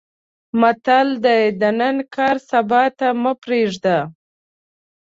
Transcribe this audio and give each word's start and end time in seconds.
متل 0.59 1.07
دی: 1.23 1.43
د 1.59 1.63
نن 1.79 1.97
کار 2.15 2.35
سبا 2.49 2.83
ته 2.97 3.07
مه 3.21 3.33
پرېږده. 3.43 3.97